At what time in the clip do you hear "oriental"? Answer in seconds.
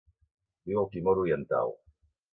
1.27-1.77